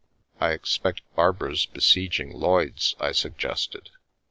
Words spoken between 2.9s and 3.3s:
I